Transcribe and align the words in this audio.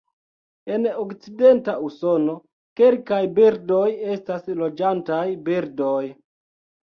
En 0.75 0.85
okcidenta 1.01 1.73
Usono, 1.87 2.33
kelkaj 2.81 3.19
birdoj 3.39 3.85
estas 4.15 4.49
loĝantaj 4.61 5.23
birdoj. 5.51 6.03